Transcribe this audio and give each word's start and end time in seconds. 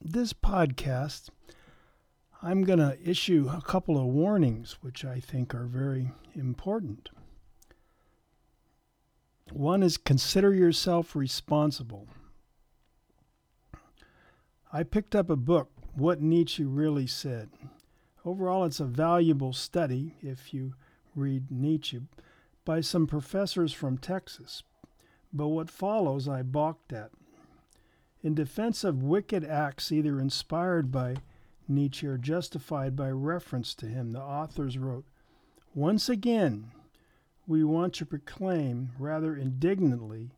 this 0.00 0.32
podcast, 0.32 1.28
I'm 2.42 2.64
going 2.64 2.78
to 2.78 2.98
issue 3.02 3.50
a 3.52 3.60
couple 3.60 3.98
of 3.98 4.06
warnings, 4.06 4.78
which 4.80 5.04
I 5.04 5.20
think 5.20 5.54
are 5.54 5.66
very 5.66 6.12
important. 6.34 7.10
One 9.52 9.82
is 9.82 9.98
consider 9.98 10.54
yourself 10.54 11.14
responsible. 11.14 12.08
I 14.72 14.84
picked 14.84 15.14
up 15.14 15.28
a 15.28 15.36
book, 15.36 15.70
What 15.94 16.22
Nietzsche 16.22 16.64
Really 16.64 17.06
Said. 17.06 17.50
Overall, 18.24 18.64
it's 18.64 18.80
a 18.80 18.84
valuable 18.84 19.52
study 19.52 20.14
if 20.22 20.54
you 20.54 20.74
read 21.14 21.50
Nietzsche 21.50 22.00
by 22.64 22.80
some 22.80 23.06
professors 23.06 23.72
from 23.72 23.98
Texas. 23.98 24.62
But 25.32 25.48
what 25.48 25.70
follows 25.70 26.28
I 26.28 26.42
balked 26.42 26.92
at. 26.92 27.10
In 28.22 28.34
defense 28.34 28.84
of 28.84 29.02
wicked 29.02 29.44
acts 29.44 29.90
either 29.90 30.20
inspired 30.20 30.92
by 30.92 31.16
Nietzsche 31.66 32.06
or 32.06 32.18
justified 32.18 32.94
by 32.94 33.10
reference 33.10 33.74
to 33.76 33.86
him, 33.86 34.12
the 34.12 34.20
authors 34.20 34.76
wrote 34.76 35.06
Once 35.74 36.08
again, 36.08 36.72
we 37.46 37.64
want 37.64 37.94
to 37.94 38.06
proclaim, 38.06 38.90
rather 38.98 39.34
indignantly, 39.34 40.32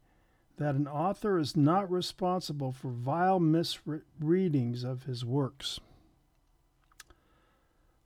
that 0.58 0.76
an 0.76 0.86
author 0.86 1.38
is 1.38 1.56
not 1.56 1.90
responsible 1.90 2.72
for 2.72 2.90
vile 2.90 3.40
misreadings 3.40 4.84
of 4.84 5.04
his 5.04 5.24
works. 5.24 5.80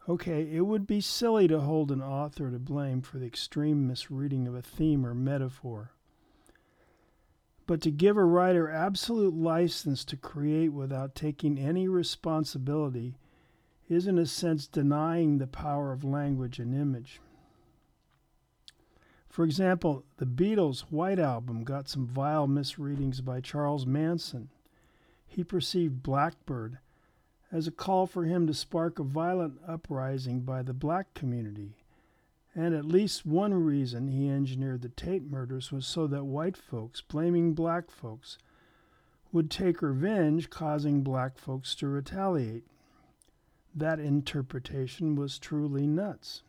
Okay, 0.08 0.48
it 0.50 0.62
would 0.62 0.86
be 0.86 1.00
silly 1.00 1.48
to 1.48 1.60
hold 1.60 1.90
an 1.90 2.00
author 2.00 2.50
to 2.50 2.58
blame 2.58 3.02
for 3.02 3.18
the 3.18 3.26
extreme 3.26 3.86
misreading 3.86 4.46
of 4.46 4.54
a 4.54 4.62
theme 4.62 5.04
or 5.04 5.14
metaphor. 5.14 5.90
But 7.66 7.80
to 7.82 7.90
give 7.90 8.16
a 8.16 8.24
writer 8.24 8.70
absolute 8.70 9.34
license 9.34 10.04
to 10.06 10.16
create 10.16 10.68
without 10.68 11.14
taking 11.14 11.58
any 11.58 11.88
responsibility 11.88 13.16
is, 13.88 14.06
in 14.06 14.18
a 14.18 14.26
sense, 14.26 14.66
denying 14.66 15.38
the 15.38 15.46
power 15.46 15.92
of 15.92 16.04
language 16.04 16.58
and 16.58 16.74
image. 16.74 17.20
For 19.28 19.44
example, 19.44 20.04
the 20.16 20.26
Beatles' 20.26 20.80
White 20.90 21.18
Album 21.18 21.64
got 21.64 21.88
some 21.88 22.06
vile 22.06 22.46
misreadings 22.46 23.20
by 23.20 23.40
Charles 23.40 23.84
Manson. 23.84 24.48
He 25.26 25.44
perceived 25.44 26.02
Blackbird 26.02 26.78
as 27.52 27.66
a 27.66 27.72
call 27.72 28.06
for 28.06 28.24
him 28.24 28.46
to 28.46 28.54
spark 28.54 28.98
a 28.98 29.02
violent 29.02 29.58
uprising 29.66 30.40
by 30.40 30.62
the 30.62 30.72
black 30.72 31.12
community. 31.14 31.74
And 32.58 32.74
at 32.74 32.86
least 32.86 33.26
one 33.26 33.52
reason 33.52 34.08
he 34.08 34.30
engineered 34.30 34.80
the 34.80 34.88
Tate 34.88 35.30
murders 35.30 35.70
was 35.70 35.86
so 35.86 36.06
that 36.06 36.24
white 36.24 36.56
folks, 36.56 37.02
blaming 37.02 37.52
black 37.52 37.90
folks, 37.90 38.38
would 39.30 39.50
take 39.50 39.82
revenge, 39.82 40.48
causing 40.48 41.02
black 41.02 41.36
folks 41.36 41.74
to 41.74 41.86
retaliate. 41.86 42.64
That 43.74 44.00
interpretation 44.00 45.16
was 45.16 45.38
truly 45.38 45.86
nuts. 45.86 46.42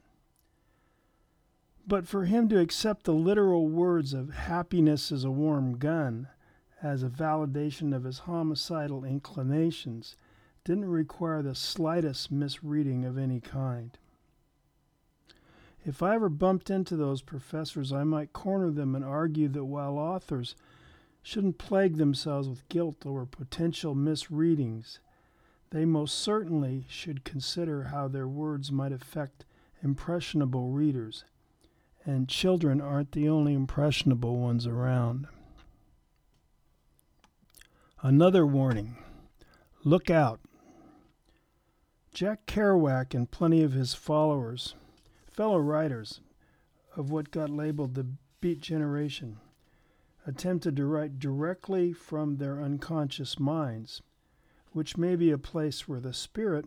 But 1.86 2.08
for 2.08 2.24
him 2.24 2.48
to 2.50 2.60
accept 2.60 3.04
the 3.04 3.14
literal 3.14 3.68
words 3.68 4.14
of 4.14 4.34
happiness 4.34 5.12
is 5.12 5.26
a 5.26 5.32
warm 5.32 5.78
gun 5.78 6.30
as 6.82 7.04
a 7.04 7.10
validation 7.10 7.94
of 7.94 8.06
his 8.06 8.20
homicidal 8.20 9.04
inclinations 9.04 10.16
didn't 10.64 10.86
require 10.86 11.42
the 11.42 11.56
slightest 11.56 12.32
misreading 12.32 13.04
of 13.04 13.18
any 13.18 13.42
kind. 13.42 13.98
If 15.88 16.04
I 16.04 16.16
ever 16.16 16.28
bumped 16.28 16.70
into 16.70 16.98
those 16.98 17.22
professors, 17.22 17.94
I 17.94 18.04
might 18.04 18.34
corner 18.34 18.70
them 18.70 18.94
and 18.94 19.06
argue 19.06 19.48
that 19.48 19.64
while 19.64 19.98
authors 19.98 20.54
shouldn't 21.24 21.60
plague 21.60 21.96
themselves 21.96 22.50
with 22.50 22.68
guilt 22.68 23.06
over 23.06 23.26
potential 23.26 23.96
misreadings, 23.96 25.00
they 25.70 25.86
most 25.86 26.16
certainly 26.16 26.86
should 26.90 27.24
consider 27.24 27.84
how 27.84 28.10
their 28.10 28.28
words 28.28 28.70
might 28.70 28.92
affect 28.92 29.46
impressionable 29.82 30.72
readers. 30.72 31.24
And 32.04 32.28
children 32.28 32.82
aren't 32.82 33.14
the 33.14 33.30
only 33.30 33.54
impressionable 33.54 34.40
ones 34.40 34.68
around. 34.68 35.28
Another 38.02 38.46
warning 38.46 38.98
look 39.86 40.10
out. 40.10 40.42
Jack 42.14 42.46
Kerouac 42.46 43.14
and 43.14 43.32
plenty 43.32 43.64
of 43.64 43.72
his 43.72 43.94
followers 43.94 44.76
fellow 45.38 45.60
writers 45.60 46.20
of 46.96 47.12
what 47.12 47.30
got 47.30 47.48
labeled 47.48 47.94
the 47.94 48.08
Beat 48.42 48.60
Generation 48.60 49.38
attempted 50.26 50.76
to 50.76 50.86
write 50.88 51.20
directly 51.20 51.94
from 51.94 52.38
their 52.38 52.60
unconscious 52.60 53.40
minds, 53.40 54.02
which 54.72 54.98
may 54.98 55.16
be 55.16 55.30
a 55.30 55.38
place 55.38 55.88
where 55.88 56.00
the 56.00 56.12
spirit 56.12 56.66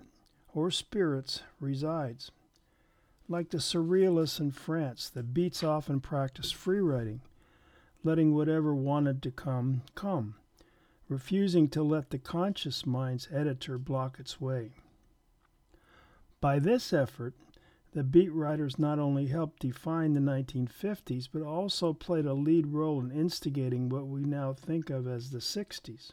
or 0.54 0.70
spirits 0.70 1.42
resides. 1.58 2.31
Like 3.28 3.50
the 3.50 3.58
surrealists 3.58 4.38
in 4.38 4.53
France, 4.53 5.10
the 5.10 5.25
Beats 5.25 5.64
often 5.64 5.98
practiced 6.00 6.54
free 6.54 6.81
writing, 6.81 7.22
letting 8.04 8.37
whatever 8.37 8.72
wanted 8.72 9.20
to 9.25 9.32
come 9.32 9.82
come, 9.97 10.37
refusing 11.08 11.66
to 11.70 11.82
let 11.82 12.10
the 12.10 12.19
conscious 12.19 12.87
mind's 12.87 13.26
editor 13.32 13.78
block 13.78 14.20
its 14.20 14.41
way. 14.41 14.70
By 16.41 16.60
this 16.60 16.92
effort, 16.92 17.34
the 17.93 18.05
beat 18.05 18.33
writers 18.33 18.78
not 18.78 18.99
only 18.99 19.27
helped 19.27 19.61
define 19.61 20.15
the 20.15 20.21
1950s, 20.21 21.28
but 21.33 21.43
also 21.43 21.93
played 21.93 22.27
a 22.27 22.34
lead 22.34 22.69
role 22.69 23.01
in 23.01 23.11
instigating 23.11 23.89
what 23.89 24.06
we 24.06 24.23
now 24.23 24.53
think 24.53 24.91
of 24.91 25.09
as 25.09 25.31
the 25.31 25.39
60s. 25.39 26.12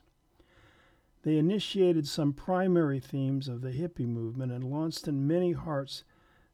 They 1.23 1.37
initiated 1.37 2.07
some 2.07 2.33
primary 2.33 2.99
themes 2.99 3.47
of 3.47 3.61
the 3.61 3.71
hippie 3.71 4.07
movement 4.07 4.51
and 4.51 4.63
launched 4.63 5.07
in 5.07 5.27
many 5.27 5.51
hearts 5.51 6.03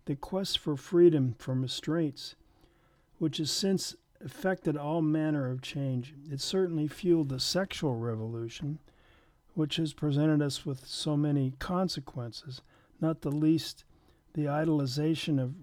the 0.06 0.16
quest 0.16 0.60
for 0.60 0.76
freedom 0.76 1.36
from 1.38 1.62
restraints, 1.62 2.36
which 3.18 3.38
has 3.38 3.52
since 3.52 3.96
affected 4.24 4.76
all 4.76 5.02
manner 5.02 5.50
of 5.50 5.62
change. 5.62 6.14
It 6.30 6.42
certainly 6.42 6.88
fueled 6.88 7.30
the 7.30 7.40
sexual 7.40 7.96
revolution, 7.96 8.80
which 9.54 9.78
has 9.78 9.94
presented 9.94 10.42
us 10.42 10.66
with 10.66 10.86
so 10.86 11.16
many 11.16 11.54
consequences, 11.60 12.62
not 13.00 13.22
the 13.22 13.32
least 13.32 13.86
the 14.34 14.46
idolization 14.46 15.40
of 15.40 15.54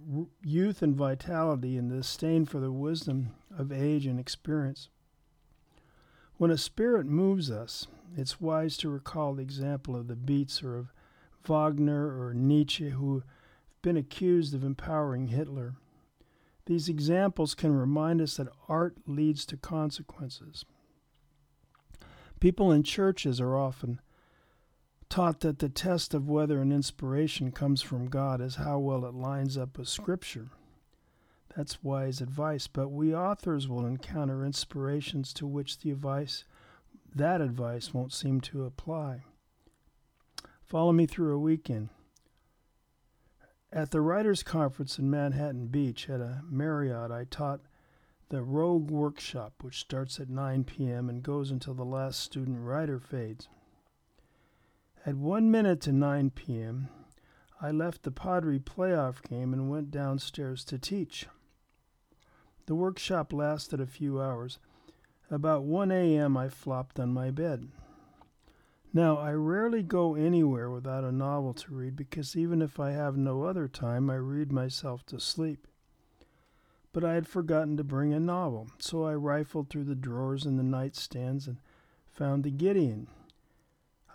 youth 0.42 0.80
and 0.82 0.94
vitality 0.94 1.76
and 1.76 1.90
the 1.90 1.96
disdain 1.96 2.46
for 2.46 2.60
the 2.60 2.70
wisdom 2.70 3.34
of 3.56 3.72
age 3.72 4.06
and 4.06 4.20
experience. 4.20 4.88
When 6.36 6.50
a 6.50 6.56
spirit 6.56 7.06
moves 7.06 7.50
us, 7.50 7.88
it's 8.16 8.40
wise 8.40 8.76
to 8.78 8.88
recall 8.88 9.34
the 9.34 9.42
example 9.42 9.96
of 9.96 10.08
the 10.08 10.16
Beats 10.16 10.62
or 10.62 10.76
of 10.76 10.92
Wagner 11.44 12.20
or 12.20 12.32
Nietzsche 12.32 12.90
who 12.90 13.14
have 13.14 13.24
been 13.82 13.96
accused 13.96 14.54
of 14.54 14.64
empowering 14.64 15.28
Hitler. 15.28 15.74
These 16.66 16.88
examples 16.88 17.54
can 17.54 17.74
remind 17.74 18.20
us 18.20 18.36
that 18.36 18.48
art 18.68 18.96
leads 19.06 19.44
to 19.46 19.56
consequences. 19.56 20.64
People 22.38 22.70
in 22.70 22.84
churches 22.84 23.40
are 23.40 23.56
often 23.56 24.00
taught 25.10 25.40
that 25.40 25.58
the 25.58 25.68
test 25.68 26.14
of 26.14 26.28
whether 26.28 26.62
an 26.62 26.70
inspiration 26.70 27.50
comes 27.50 27.82
from 27.82 28.08
God 28.08 28.40
is 28.40 28.54
how 28.54 28.78
well 28.78 29.04
it 29.04 29.12
lines 29.12 29.58
up 29.58 29.76
with 29.76 29.88
Scripture. 29.88 30.50
That's 31.56 31.82
wise 31.82 32.20
advice, 32.20 32.68
but 32.68 32.90
we 32.90 33.12
authors 33.12 33.68
will 33.68 33.84
encounter 33.84 34.44
inspirations 34.44 35.32
to 35.34 35.48
which 35.48 35.80
the 35.80 35.90
advice 35.90 36.44
that 37.12 37.40
advice 37.40 37.92
won't 37.92 38.12
seem 38.12 38.40
to 38.42 38.64
apply. 38.64 39.24
Follow 40.64 40.92
me 40.92 41.06
through 41.06 41.34
a 41.34 41.40
weekend. 41.40 41.88
At 43.72 43.90
the 43.90 44.00
Writers' 44.00 44.44
Conference 44.44 44.96
in 44.96 45.10
Manhattan 45.10 45.66
Beach 45.66 46.08
at 46.08 46.20
a 46.20 46.42
Marriott, 46.48 47.10
I 47.10 47.24
taught 47.24 47.60
the 48.28 48.42
Rogue 48.42 48.92
Workshop, 48.92 49.54
which 49.62 49.80
starts 49.80 50.20
at 50.20 50.28
9 50.28 50.62
p.m. 50.62 51.08
and 51.08 51.20
goes 51.20 51.50
until 51.50 51.74
the 51.74 51.84
last 51.84 52.20
student 52.20 52.60
writer 52.60 53.00
fades. 53.00 53.48
At 55.06 55.16
one 55.16 55.50
minute 55.50 55.80
to 55.82 55.92
9 55.92 56.30
p.m., 56.32 56.88
I 57.58 57.70
left 57.70 58.02
the 58.02 58.10
Padre 58.10 58.58
playoff 58.58 59.22
game 59.22 59.54
and 59.54 59.70
went 59.70 59.90
downstairs 59.90 60.62
to 60.66 60.78
teach. 60.78 61.26
The 62.66 62.74
workshop 62.74 63.32
lasted 63.32 63.80
a 63.80 63.86
few 63.86 64.20
hours. 64.20 64.58
About 65.30 65.64
1 65.64 65.90
a.m., 65.90 66.36
I 66.36 66.50
flopped 66.50 67.00
on 67.00 67.14
my 67.14 67.30
bed. 67.30 67.68
Now, 68.92 69.16
I 69.16 69.32
rarely 69.32 69.82
go 69.82 70.16
anywhere 70.16 70.70
without 70.70 71.04
a 71.04 71.12
novel 71.12 71.54
to 71.54 71.74
read 71.74 71.96
because 71.96 72.36
even 72.36 72.60
if 72.60 72.78
I 72.78 72.90
have 72.90 73.16
no 73.16 73.44
other 73.44 73.68
time, 73.68 74.10
I 74.10 74.16
read 74.16 74.52
myself 74.52 75.06
to 75.06 75.18
sleep. 75.18 75.66
But 76.92 77.04
I 77.04 77.14
had 77.14 77.26
forgotten 77.26 77.78
to 77.78 77.84
bring 77.84 78.12
a 78.12 78.20
novel, 78.20 78.68
so 78.78 79.04
I 79.04 79.14
rifled 79.14 79.70
through 79.70 79.84
the 79.84 79.94
drawers 79.94 80.44
and 80.44 80.58
the 80.58 80.62
nightstands 80.62 81.46
and 81.46 81.56
found 82.10 82.44
the 82.44 82.50
Gideon. 82.50 83.06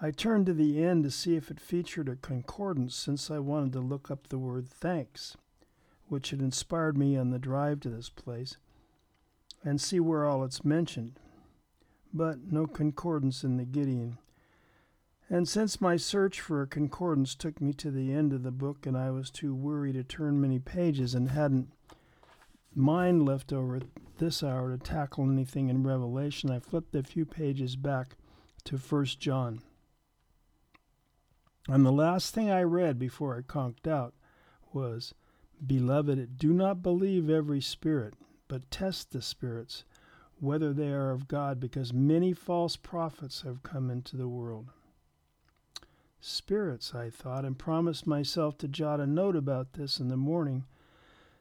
I 0.02 0.12
turned 0.12 0.46
to 0.48 0.54
the 0.54 0.84
end 0.84 1.06
to 1.06 1.12
see 1.12 1.36
if 1.36 1.50
it 1.50 1.60
featured 1.60 2.10
a 2.10 2.18
concordance 2.18 2.96
since 2.96 3.32
I 3.32 3.40
wanted 3.40 3.72
to 3.74 3.80
look 3.80 4.12
up 4.12 4.28
the 4.28 4.38
word 4.38 4.68
thanks, 4.68 5.38
which 6.08 6.32
had 6.32 6.42
inspired 6.42 6.98
me 6.98 7.16
on 7.16 7.30
the 7.30 7.40
drive 7.40 7.80
to 7.82 7.90
this 7.90 8.10
place, 8.10 8.58
and 9.64 9.80
see 9.80 10.02
where 10.02 10.26
all 10.26 10.44
it's 10.44 10.66
mentioned. 10.66 11.20
But 12.14 12.52
no 12.52 12.68
concordance 12.68 13.44
in 13.44 13.56
the 13.56 13.64
Gideon. 13.64 14.18
And 15.30 15.48
since 15.48 15.82
my 15.82 15.96
search 15.96 16.42
for 16.42 16.62
a 16.62 16.68
concordance 16.68 17.34
took 17.34 17.62
me 17.62 17.74
to 17.74 17.90
the 17.90 18.14
end 18.14 18.34
of 18.34 18.44
the 18.44 18.52
book 18.52 18.86
and 18.86 18.98
I 18.98 19.12
was 19.12 19.32
too 19.32 19.56
weary 19.56 19.92
to 19.94 20.04
turn 20.04 20.40
many 20.40 20.60
pages 20.60 21.16
and 21.16 21.30
hadn't 21.30 21.72
mind 22.76 23.26
left 23.26 23.52
over 23.52 23.80
this 24.18 24.44
hour 24.44 24.72
to 24.72 24.78
tackle 24.78 25.30
anything 25.30 25.70
in 25.70 25.84
Revelation, 25.84 26.52
I 26.52 26.60
flipped 26.60 26.96
a 26.96 27.04
few 27.04 27.26
pages 27.26 27.76
back 27.76 28.18
to 28.66 28.78
First 28.78 29.20
John. 29.20 29.62
And 31.68 31.86
the 31.86 31.92
last 31.92 32.34
thing 32.34 32.50
I 32.50 32.64
read 32.64 33.00
before 33.00 33.38
I 33.38 33.42
conked 33.42 33.88
out 33.88 34.14
was, 34.72 35.14
Beloved, 35.66 36.38
do 36.38 36.54
not 36.54 36.84
believe 36.84 37.30
every 37.30 37.62
spirit, 37.62 38.14
but 38.48 38.70
test 38.70 39.12
the 39.12 39.22
spirits, 39.22 39.84
whether 40.40 40.74
they 40.74 40.90
are 40.92 41.12
of 41.12 41.28
God, 41.28 41.60
because 41.60 41.94
many 41.94 42.34
false 42.34 42.76
prophets 42.76 43.42
have 43.42 43.64
come 43.64 43.90
into 43.90 44.16
the 44.16 44.28
world 44.28 44.70
spirits, 46.26 46.96
I 46.96 47.10
thought, 47.10 47.46
and 47.46 47.58
promised 47.58 48.08
myself 48.08 48.58
to 48.58 48.68
jot 48.68 49.00
a 49.00 49.06
note 49.06 49.36
about 49.36 49.74
this 49.74 50.00
in 50.00 50.08
the 50.08 50.18
morning, 50.18 50.66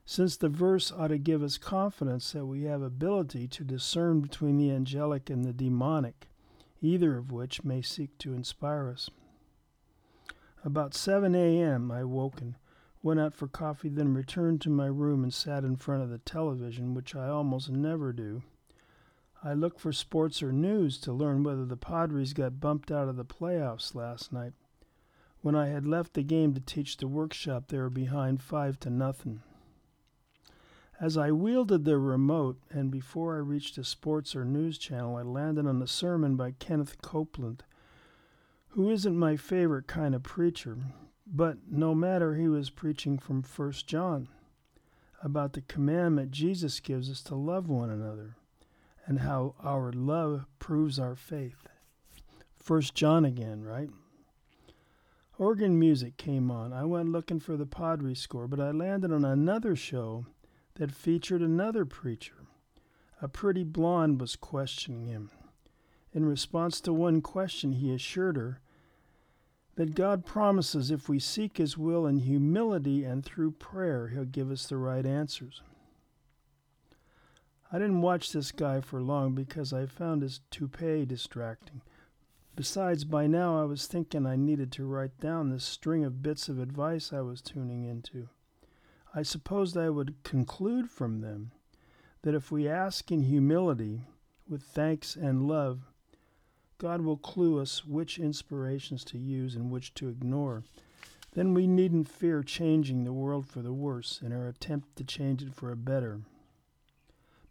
since 0.04 0.36
the 0.36 0.50
verse 0.50 0.92
ought 0.92 1.08
to 1.08 1.18
give 1.18 1.42
us 1.42 1.56
confidence 1.56 2.32
that 2.32 2.44
we 2.44 2.64
have 2.64 2.82
ability 2.82 3.48
to 3.48 3.64
discern 3.64 4.20
between 4.20 4.58
the 4.58 4.70
angelic 4.70 5.30
and 5.30 5.44
the 5.44 5.54
demonic, 5.54 6.28
either 6.82 7.16
of 7.16 7.32
which 7.32 7.64
may 7.64 7.80
seek 7.80 8.18
to 8.18 8.34
inspire 8.34 8.90
us. 8.90 9.08
About 10.64 10.94
7 10.94 11.34
a.m., 11.34 11.90
I 11.90 12.04
woke 12.04 12.40
and 12.40 12.54
went 13.02 13.20
out 13.20 13.34
for 13.34 13.46
coffee, 13.46 13.90
then 13.90 14.14
returned 14.14 14.62
to 14.62 14.70
my 14.70 14.86
room 14.86 15.22
and 15.22 15.32
sat 15.32 15.62
in 15.62 15.76
front 15.76 16.02
of 16.02 16.08
the 16.08 16.18
television, 16.18 16.94
which 16.94 17.14
I 17.14 17.28
almost 17.28 17.68
never 17.68 18.14
do. 18.14 18.42
I 19.42 19.52
looked 19.52 19.78
for 19.78 19.92
sports 19.92 20.42
or 20.42 20.52
news 20.52 20.96
to 21.00 21.12
learn 21.12 21.42
whether 21.42 21.66
the 21.66 21.76
Padres 21.76 22.32
got 22.32 22.60
bumped 22.60 22.90
out 22.90 23.08
of 23.10 23.16
the 23.16 23.26
playoffs 23.26 23.94
last 23.94 24.32
night. 24.32 24.54
When 25.42 25.54
I 25.54 25.66
had 25.66 25.86
left 25.86 26.14
the 26.14 26.22
game 26.22 26.54
to 26.54 26.60
teach 26.60 26.96
the 26.96 27.08
workshop, 27.08 27.68
they 27.68 27.76
were 27.76 27.90
behind 27.90 28.42
five 28.42 28.80
to 28.80 28.88
nothing. 28.88 29.42
As 30.98 31.18
I 31.18 31.30
wielded 31.30 31.84
the 31.84 31.98
remote, 31.98 32.58
and 32.70 32.90
before 32.90 33.34
I 33.34 33.40
reached 33.40 33.76
a 33.76 33.84
sports 33.84 34.34
or 34.34 34.46
news 34.46 34.78
channel, 34.78 35.16
I 35.16 35.22
landed 35.22 35.66
on 35.66 35.82
a 35.82 35.86
sermon 35.86 36.36
by 36.36 36.52
Kenneth 36.52 37.02
Copeland, 37.02 37.64
who 38.74 38.90
isn't 38.90 39.16
my 39.16 39.36
favorite 39.36 39.86
kind 39.86 40.16
of 40.16 40.22
preacher, 40.24 40.76
but 41.24 41.58
no 41.70 41.94
matter, 41.94 42.34
he 42.34 42.48
was 42.48 42.70
preaching 42.70 43.18
from 43.18 43.40
First 43.40 43.86
John 43.86 44.26
about 45.22 45.52
the 45.52 45.60
commandment 45.60 46.32
Jesus 46.32 46.80
gives 46.80 47.08
us 47.08 47.22
to 47.22 47.36
love 47.36 47.68
one 47.68 47.88
another 47.88 48.34
and 49.06 49.20
how 49.20 49.54
our 49.62 49.92
love 49.92 50.46
proves 50.58 50.98
our 50.98 51.14
faith. 51.14 51.68
First 52.56 52.96
John 52.96 53.24
again, 53.24 53.62
right? 53.62 53.90
Organ 55.38 55.78
music 55.78 56.16
came 56.16 56.50
on. 56.50 56.72
I 56.72 56.84
went 56.84 57.10
looking 57.10 57.38
for 57.38 57.56
the 57.56 57.66
Padre 57.66 58.14
score, 58.14 58.48
but 58.48 58.60
I 58.60 58.72
landed 58.72 59.12
on 59.12 59.24
another 59.24 59.76
show 59.76 60.26
that 60.74 60.90
featured 60.90 61.42
another 61.42 61.84
preacher. 61.84 62.46
A 63.22 63.28
pretty 63.28 63.62
blonde 63.62 64.20
was 64.20 64.34
questioning 64.34 65.06
him. 65.06 65.30
In 66.12 66.24
response 66.24 66.80
to 66.80 66.92
one 66.92 67.20
question, 67.20 67.74
he 67.74 67.92
assured 67.92 68.36
her 68.36 68.60
that 69.76 69.94
God 69.94 70.24
promises 70.24 70.90
if 70.90 71.08
we 71.08 71.18
seek 71.18 71.56
His 71.56 71.76
will 71.76 72.06
in 72.06 72.18
humility 72.18 73.04
and 73.04 73.24
through 73.24 73.52
prayer, 73.52 74.08
He'll 74.08 74.24
give 74.24 74.50
us 74.50 74.66
the 74.66 74.76
right 74.76 75.04
answers. 75.04 75.62
I 77.74 77.78
didn't 77.78 78.02
watch 78.02 78.30
this 78.30 78.52
guy 78.52 78.80
for 78.80 79.02
long 79.02 79.34
because 79.34 79.72
I 79.72 79.86
found 79.86 80.22
his 80.22 80.38
toupee 80.52 81.04
distracting. 81.04 81.80
Besides, 82.54 83.02
by 83.04 83.26
now 83.26 83.60
I 83.60 83.64
was 83.64 83.88
thinking 83.88 84.26
I 84.26 84.36
needed 84.36 84.70
to 84.72 84.86
write 84.86 85.18
down 85.18 85.50
this 85.50 85.64
string 85.64 86.04
of 86.04 86.22
bits 86.22 86.48
of 86.48 86.60
advice 86.60 87.12
I 87.12 87.22
was 87.22 87.42
tuning 87.42 87.82
into. 87.84 88.28
I 89.12 89.24
supposed 89.24 89.76
I 89.76 89.90
would 89.90 90.22
conclude 90.22 90.88
from 90.88 91.20
them 91.20 91.50
that 92.22 92.36
if 92.36 92.52
we 92.52 92.68
ask 92.68 93.10
in 93.10 93.22
humility, 93.22 94.02
with 94.48 94.62
thanks 94.62 95.16
and 95.16 95.48
love, 95.48 95.80
God 96.78 97.00
will 97.02 97.16
clue 97.16 97.60
us 97.60 97.84
which 97.84 98.18
inspirations 98.18 99.04
to 99.04 99.18
use 99.18 99.54
and 99.54 99.70
which 99.70 99.94
to 99.94 100.08
ignore. 100.08 100.64
Then 101.34 101.54
we 101.54 101.66
needn't 101.66 102.08
fear 102.08 102.42
changing 102.42 103.04
the 103.04 103.12
world 103.12 103.46
for 103.46 103.62
the 103.62 103.72
worse 103.72 104.20
in 104.22 104.32
our 104.32 104.48
attempt 104.48 104.96
to 104.96 105.04
change 105.04 105.42
it 105.42 105.54
for 105.54 105.70
a 105.70 105.76
better. 105.76 106.20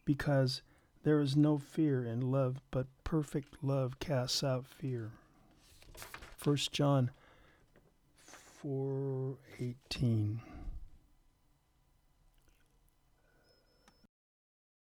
Because 0.06 0.62
there 1.04 1.20
is 1.20 1.36
no 1.36 1.58
fear 1.58 2.06
in 2.06 2.31
love, 2.31 2.62
but 2.72 2.88
perfect 3.04 3.64
love 3.64 4.00
casts 4.00 4.44
out 4.44 4.66
fear. 4.68 5.12
1 6.42 6.58
John 6.72 7.12
4:18 8.64 10.52